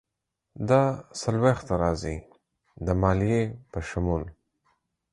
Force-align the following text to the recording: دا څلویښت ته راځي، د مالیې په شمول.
دا 0.69 0.83
څلویښت 1.19 1.63
ته 1.67 1.75
راځي، 1.83 2.17
د 2.85 2.87
مالیې 3.01 3.41
په 3.71 3.79
شمول. 3.89 4.23